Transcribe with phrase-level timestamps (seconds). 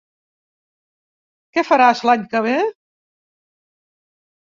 [1.59, 2.57] Què faràs l'any que ve?